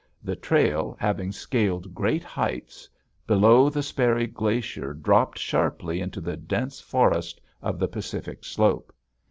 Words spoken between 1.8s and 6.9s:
great heights, below the Sperry Glacier dropped sharply into the dense